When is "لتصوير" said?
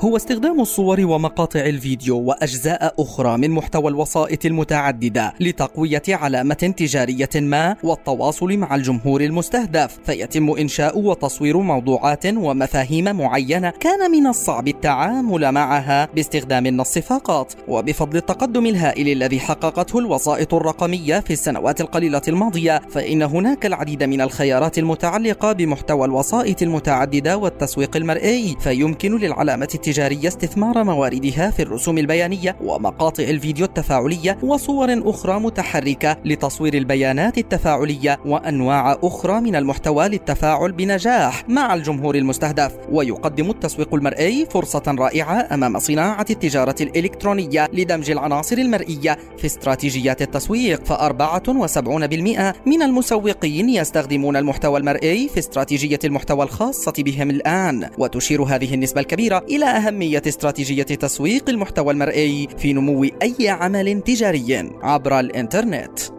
36.24-36.74